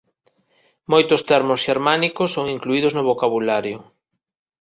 [0.91, 3.77] Moitos termos xermánicos son incluídos no vocabulario.